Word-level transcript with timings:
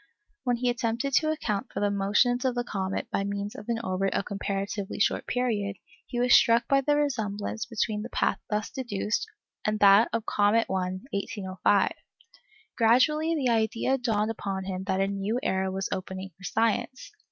When 0.45 0.55
he 0.55 0.71
attempted 0.71 1.13
to 1.17 1.29
account 1.29 1.67
for 1.71 1.79
the 1.79 1.91
motions 1.91 2.43
of 2.43 2.55
the 2.55 2.63
comet 2.63 3.07
by 3.11 3.23
means 3.23 3.53
of 3.53 3.69
an 3.69 3.77
orbit 3.83 4.15
of 4.15 4.25
comparatively 4.25 4.99
short 4.99 5.27
period, 5.27 5.77
he 6.07 6.19
was 6.19 6.33
struck 6.33 6.67
by 6.67 6.81
the 6.81 6.95
resemblance 6.95 7.67
between 7.67 8.01
the 8.01 8.09
path 8.09 8.39
thus 8.49 8.71
deduced 8.71 9.27
and 9.63 9.79
that 9.79 10.09
of 10.11 10.25
Comet 10.25 10.65
I, 10.71 11.01
1805. 11.11 11.91
Gradually 12.75 13.35
the 13.35 13.49
idea 13.49 13.99
dawned 13.99 14.31
upon 14.31 14.63
him 14.63 14.85
that 14.85 15.01
a 15.01 15.07
new 15.07 15.39
era 15.43 15.69
was 15.71 15.87
opening 15.91 16.31
for 16.35 16.45
science. 16.45 17.11